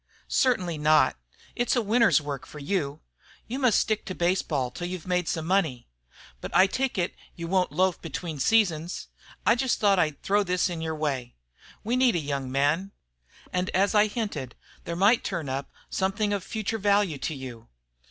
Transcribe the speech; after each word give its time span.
"Certainly 0.27 0.79
not. 0.79 1.15
It's 1.55 1.75
a 1.75 1.81
winter 1.83 2.07
s 2.07 2.19
work 2.19 2.47
for 2.47 2.57
you. 2.57 3.01
You 3.45 3.59
must 3.59 3.79
stick 3.79 4.03
to 4.05 4.15
baseball 4.15 4.71
till 4.71 4.87
you've 4.87 5.05
made 5.05 5.29
some 5.29 5.45
money. 5.45 5.87
But 6.39 6.49
I 6.55 6.65
take 6.65 6.97
it 6.97 7.13
you 7.35 7.47
won't 7.47 7.71
loaf 7.71 8.01
between 8.01 8.39
seasons. 8.39 9.09
I 9.45 9.53
just 9.53 9.79
thought 9.79 9.99
I'd 9.99 10.23
throw 10.23 10.41
this 10.41 10.71
in 10.71 10.81
your 10.81 10.95
way. 10.95 11.35
We 11.83 11.95
need 11.95 12.15
a 12.15 12.19
young 12.19 12.51
man. 12.51 12.93
And 13.53 13.69
as 13.75 13.93
I 13.93 14.07
hinted, 14.07 14.55
there 14.85 14.95
might 14.95 15.23
turn 15.23 15.47
up 15.47 15.69
something 15.91 16.33
of 16.33 16.43
future 16.43 16.79
value 16.79 17.19
to 17.19 17.35
you." 17.35 17.67